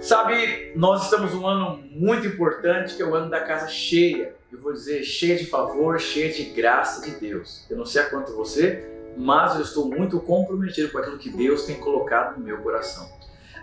[0.00, 4.34] Sabe, nós estamos num ano muito importante, que é o ano da casa cheia.
[4.52, 7.66] Eu vou dizer cheia de favor, cheia de graça de Deus.
[7.68, 8.86] Eu não sei a quanto você,
[9.16, 13.10] mas eu estou muito comprometido com aquilo que Deus tem colocado no meu coração.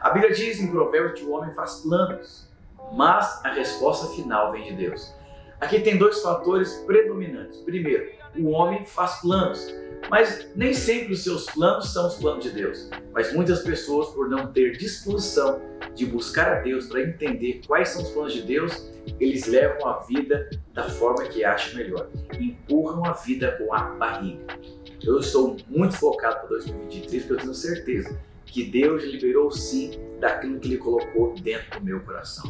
[0.02, 2.50] A Bíblia diz em Provérbios que o homem faz planos,
[2.94, 5.14] mas a resposta final vem de Deus.
[5.62, 7.60] Aqui tem dois fatores predominantes.
[7.60, 9.74] Primeiro, o homem faz planos,
[10.10, 12.90] mas nem sempre os seus planos são os planos de Deus.
[13.14, 15.62] Mas muitas pessoas, por não ter disposição
[15.96, 20.00] de buscar a Deus para entender quais são os planos de Deus, eles levam a
[20.00, 22.10] vida da forma que acham melhor,
[22.40, 24.58] empurram a vida com a barriga.
[25.04, 30.60] Eu estou muito focado para 2023 porque eu tenho certeza que Deus liberou sim daquilo
[30.60, 32.50] que Ele colocou dentro do meu coração.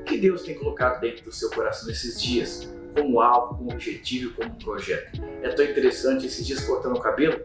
[0.00, 4.34] O que Deus tem colocado dentro do seu coração nesses dias, como alvo, como objetivo,
[4.34, 5.20] como projeto?
[5.42, 7.40] É tão interessante esses dias cortando o cabelo.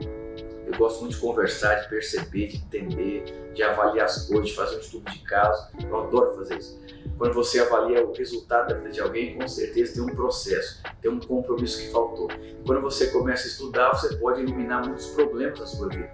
[0.00, 4.76] Eu gosto muito de conversar, de perceber, de entender, de avaliar as coisas, de fazer
[4.76, 5.68] um estudo de caso.
[5.80, 6.80] Eu adoro fazer isso.
[7.18, 11.10] Quando você avalia o resultado da vida de alguém, com certeza tem um processo, tem
[11.10, 12.28] um compromisso que faltou.
[12.66, 16.10] Quando você começa a estudar, você pode eliminar muitos problemas da sua vida.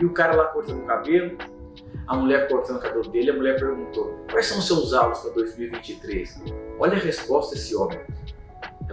[0.00, 1.38] E o cara lá cortando o cabelo,
[2.06, 5.32] a mulher cortando o cabelo dele, a mulher perguntou: Quais são os seus alvos para
[5.32, 6.42] 2023?
[6.78, 7.98] Olha a resposta desse homem.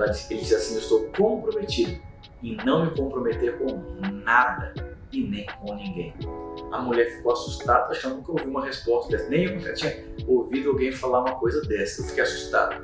[0.10, 2.00] Disse, ele disse assim: Eu estou comprometido
[2.42, 3.68] em não me comprometer com
[4.24, 4.74] nada
[5.12, 6.14] e nem com ninguém.
[6.72, 9.30] A mulher ficou assustada, achando que ouviu uma resposta dessa.
[9.30, 12.02] Nem eu nunca tinha ouvido alguém falar uma coisa dessa.
[12.02, 12.82] Eu fiquei assustado.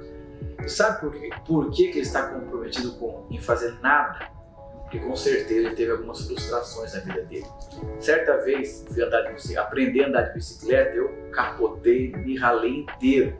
[0.68, 1.30] Sabe por, quê?
[1.46, 4.37] por que, que ele está comprometido com, em fazer nada?
[4.88, 7.46] Porque com certeza ele teve algumas frustrações na vida dele.
[8.00, 12.80] Certa vez, fui andar de bicicleta, aprender a andar de bicicleta, eu capotei, me ralei
[12.80, 13.38] inteiro.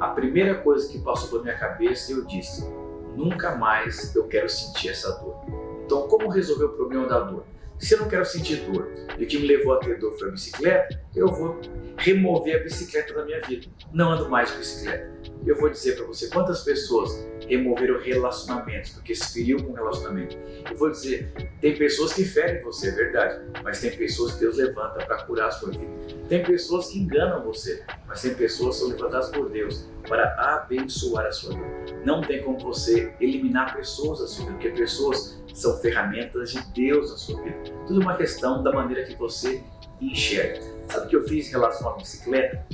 [0.00, 2.66] A primeira coisa que passou pela minha cabeça, eu disse:
[3.14, 5.36] nunca mais eu quero sentir essa dor.
[5.84, 7.44] Então, como resolver o problema da dor?
[7.78, 10.28] Se eu não quero sentir dor e o que me levou a ter dor foi
[10.28, 11.60] a bicicleta, eu vou
[11.98, 13.66] remover a bicicleta da minha vida.
[13.92, 15.12] Não ando mais de bicicleta.
[15.46, 20.36] Eu vou dizer para você quantas pessoas removeram relacionamentos porque se feriu com relacionamento.
[20.68, 24.56] Eu vou dizer, tem pessoas que ferem você, é verdade, mas tem pessoas que Deus
[24.56, 25.86] levanta para curar a sua vida.
[26.28, 31.26] Tem pessoas que enganam você, mas tem pessoas que são levantadas por Deus para abençoar
[31.26, 32.02] a sua vida.
[32.04, 37.12] Não tem como você eliminar pessoas da sua vida, porque pessoas são ferramentas de Deus
[37.12, 37.56] na sua vida.
[37.86, 39.62] Tudo uma questão da maneira que você
[40.00, 40.60] enxerga.
[40.88, 42.66] Sabe o que eu fiz em relação à bicicleta?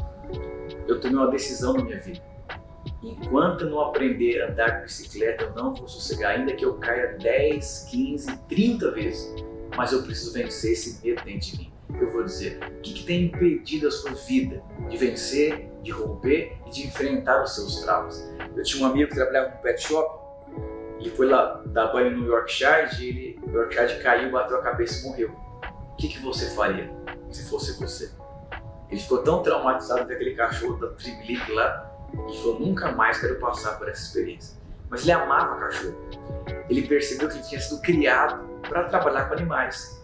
[0.88, 2.31] Eu tomei uma decisão na minha vida.
[3.02, 6.74] Enquanto eu não aprender a andar de bicicleta, eu não vou sossegar, ainda que eu
[6.74, 9.34] caia 10, 15, 30 vezes.
[9.76, 11.72] Mas eu preciso vencer esse medo dentro de mim.
[12.00, 16.56] Eu vou dizer, o que, que tem impedido a sua vida de vencer, de romper
[16.66, 18.22] e de enfrentar os seus traumas?
[18.54, 20.22] Eu tinha um amigo que trabalhava no pet shop
[21.02, 25.00] ele foi lá dar banho no Yorkshire e ele, o Yorkshire caiu, bateu a cabeça
[25.00, 25.30] e morreu.
[25.92, 26.88] O que, que você faria
[27.30, 28.12] se fosse você?
[28.88, 33.38] Ele ficou tão traumatizado com aquele cachorro da Triglyph lá, ele falou, nunca mais quero
[33.38, 34.56] passar por essa experiência.
[34.88, 35.96] Mas ele amava cachorro.
[36.68, 40.00] Ele percebeu que ele tinha sido criado para trabalhar com animais.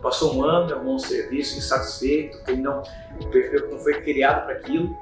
[0.00, 2.82] Passou um ano, arrumou um serviço insatisfeito, que ele não
[3.30, 4.96] percebeu que não foi criado para aquilo,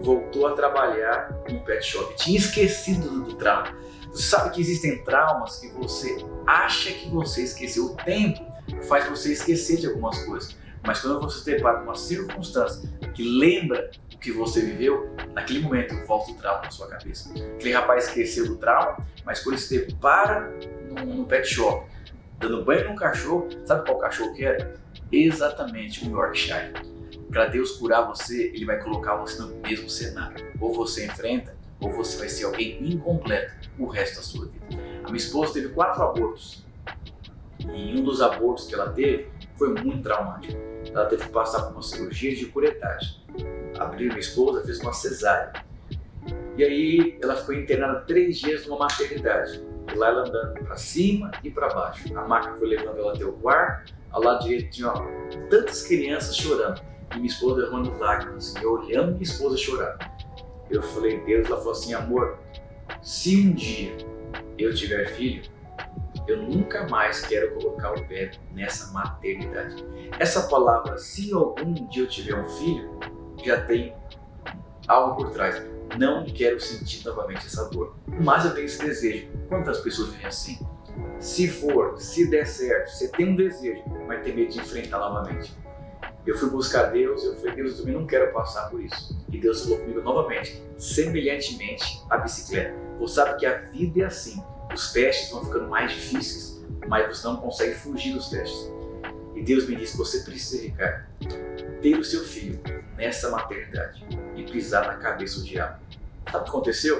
[0.00, 2.14] voltou a trabalhar no pet shop.
[2.16, 3.74] Tinha esquecido do, trauma.
[4.10, 7.86] Você sabe que existem traumas que você acha que você esqueceu.
[7.86, 8.44] O tempo
[8.86, 10.56] faz você esquecer de algumas coisas.
[10.86, 15.60] Mas quando você se depara com uma circunstância que lembra o que você viveu, naquele
[15.60, 17.30] momento volta o trauma na sua cabeça.
[17.32, 21.86] Aquele rapaz esqueceu do trauma, mas quando se depara no, no pet shop,
[22.38, 24.74] dando banho num cachorro, sabe qual cachorro que era?
[25.12, 26.72] Exatamente um Yorkshire.
[27.30, 30.46] Para Deus curar você, Ele vai colocar você no mesmo cenário.
[30.58, 34.66] Ou você enfrenta, ou você vai ser alguém incompleto o resto da sua vida.
[35.04, 36.64] A minha esposa teve quatro abortos.
[37.60, 40.56] E um dos abortos que ela teve foi muito traumático.
[40.88, 43.20] Ela teve que passar por uma cirurgia de curetagem.
[43.78, 45.52] Abriu minha esposa, fez uma cesárea.
[46.56, 49.62] E aí ela ficou internada três dias numa maternidade.
[49.92, 52.16] E lá ela andando para cima e para baixo.
[52.18, 53.94] A maca foi levando ela até o quarto.
[54.10, 55.06] Ao lado direito tinha ó,
[55.50, 56.80] tantas crianças chorando.
[57.12, 58.54] E minha esposa derramando lágrimas.
[58.56, 59.98] E eu olhando minha esposa chorar.
[60.70, 62.38] Eu falei, Deus, ela falou assim, amor,
[63.02, 63.96] se um dia
[64.58, 65.42] eu tiver filho,
[66.26, 69.84] eu nunca mais quero colocar o pé nessa maternidade.
[70.18, 72.98] Essa palavra, se algum dia eu tiver um filho,
[73.46, 73.94] já tem
[74.88, 75.62] algo por trás.
[75.96, 77.96] Não quero sentir novamente essa dor.
[78.06, 79.28] Mas eu tenho esse desejo.
[79.48, 80.58] Quantas pessoas vivem assim?
[81.20, 85.54] Se for, se der certo, você tem um desejo, mas tem medo de enfrentar novamente.
[86.26, 89.16] Eu fui buscar Deus, eu falei, Deus, eu também não quero passar por isso.
[89.30, 92.74] E Deus falou comigo novamente, semelhantemente à bicicleta.
[92.98, 94.42] Você sabe que a vida é assim.
[94.74, 98.72] Os testes vão ficando mais difíceis, mas você não consegue fugir dos testes.
[99.36, 101.06] E Deus me disse: você precisa, Ricardo,
[101.80, 102.58] ter o seu filho
[102.96, 104.04] nessa maternidade
[104.34, 105.80] e pisar na cabeça do diabo.
[106.30, 106.98] Sabe o que aconteceu?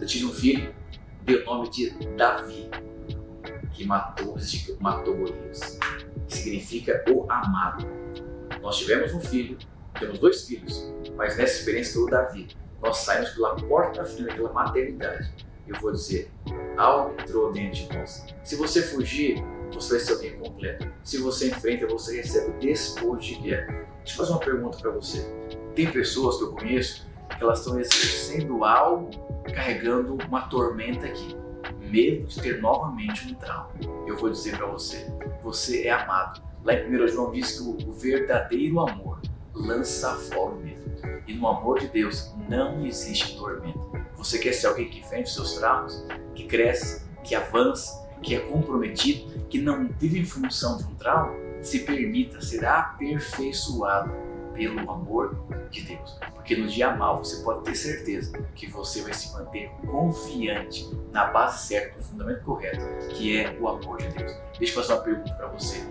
[0.00, 0.74] Eu tive um filho,
[1.22, 2.70] deu o nome de Davi,
[3.72, 4.36] que matou,
[4.80, 5.78] matou Golias.
[6.26, 7.86] Significa o amado.
[8.60, 9.56] Nós tivemos um filho,
[9.98, 12.48] temos dois filhos, mas nessa experiência foi o Davi.
[12.82, 15.32] Nós saímos pela porta frente daquela maternidade.
[15.66, 16.30] Eu vou dizer,
[16.76, 18.24] algo entrou dentro de nós.
[18.42, 20.90] Se você fugir, você vai ser alguém completo.
[21.04, 23.86] Se você enfrenta, você recebe o despojo de guerra.
[24.08, 25.30] Deixa eu fazer uma pergunta para você.
[25.74, 27.06] Tem pessoas que eu conheço
[27.36, 29.10] que elas estão exercendo algo
[29.54, 31.36] carregando uma tormenta aqui.
[31.78, 33.70] Medo de ter novamente um trauma.
[34.06, 35.12] Eu vou dizer para você,
[35.42, 36.40] você é amado.
[36.64, 39.20] Lá em 1 João diz que o verdadeiro amor
[39.52, 40.80] lança fora o medo.
[41.26, 43.92] E no amor de Deus não existe tormento.
[44.16, 49.44] Você quer ser alguém que os seus traumas, que cresce, que avança, que é comprometido,
[49.50, 51.47] que não vive em função de um trauma?
[51.62, 54.10] Se permita ser aperfeiçoado
[54.54, 55.36] pelo amor
[55.70, 56.18] de Deus.
[56.34, 61.26] Porque no dia mal você pode ter certeza que você vai se manter confiante na
[61.26, 64.32] base certa, no fundamento correto, que é o amor de Deus.
[64.58, 65.86] Deixa eu fazer uma pergunta para você.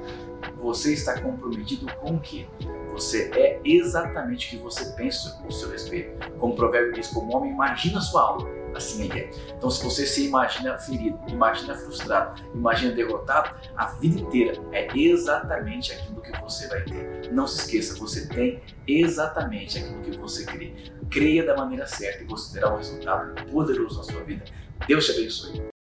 [0.61, 2.47] Você está comprometido com o quê?
[2.91, 6.17] Você é exatamente o que você pensa o seu respeito.
[6.39, 9.29] Como o provérbio diz, como homem imagina sua alma, assim ele é.
[9.57, 15.93] Então, se você se imagina ferido, imagina frustrado, imagina derrotado, a vida inteira é exatamente
[15.93, 17.31] aquilo que você vai ter.
[17.31, 20.73] Não se esqueça, você tem exatamente aquilo que você crê.
[21.09, 24.43] Creia da maneira certa e você terá um resultado poderoso na sua vida.
[24.87, 25.76] Deus te abençoe.